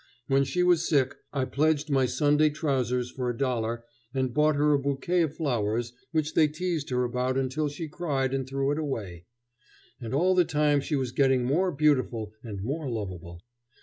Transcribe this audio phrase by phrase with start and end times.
[0.25, 3.83] When she was sick, I pledged my Sunday trousers for a dollar
[4.15, 8.33] and bought her a bouquet of flowers which they teased her about until she cried
[8.33, 9.25] and threw it away.
[10.01, 13.43] And all the time she was getting more beautiful and more lovable.